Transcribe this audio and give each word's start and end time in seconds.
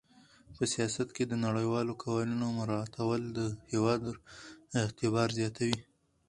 په 0.55 0.63
سیاست 0.73 1.09
کې 1.15 1.23
د 1.27 1.33
نړیوالو 1.45 1.93
قوانینو 2.03 2.47
مراعاتول 2.59 3.21
د 3.37 3.39
هېواد 3.71 4.01
اعتبار 4.81 5.29
زیاتوي. 5.39 5.79